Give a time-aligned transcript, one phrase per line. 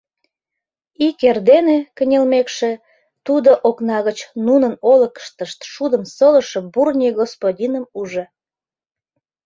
[1.07, 2.71] Ик эрдене кынелмекше,
[3.25, 8.23] тудо окна гыч нунын олыкыштышт шудым солышо Бурни господиным ужо.